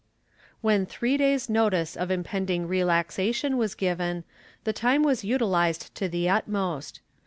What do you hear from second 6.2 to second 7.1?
utmost.